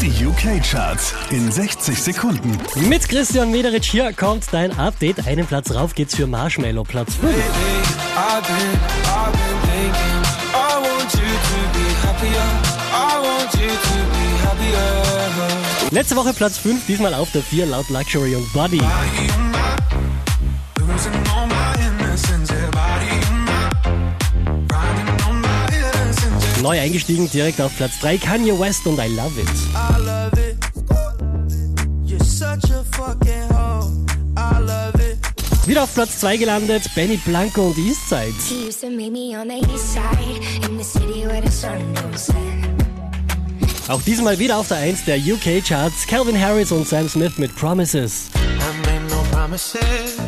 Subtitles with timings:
[0.00, 2.56] Die UK-Charts in 60 Sekunden.
[2.88, 5.26] Mit Christian Mederich hier kommt dein Update.
[5.26, 7.34] Einen Platz rauf geht's für Marshmallow, Platz 5.
[15.90, 18.80] Letzte Woche Platz 5, diesmal auf der 4 laut Luxury und Body.
[26.62, 29.48] Neu eingestiegen, direkt auf Platz 3 Kanye West und I Love It.
[29.74, 30.56] I love it.
[32.04, 34.04] You're such a fucking hoe.
[34.36, 35.18] I love it.
[35.68, 38.34] Wieder auf Platz 2 gelandet, Benny Blanco und Eastside.
[38.48, 41.94] He used to meet me on the east side in the city where the sun
[41.94, 42.34] don't set.
[43.88, 47.54] Auch diesmal wieder auf der 1 der UK Charts, Calvin Harris und Sam Smith mit
[47.54, 48.26] Promises.
[49.10, 50.18] No promises.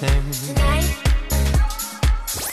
[0.00, 1.03] Rings,